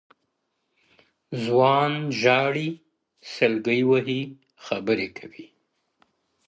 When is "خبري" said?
4.65-5.09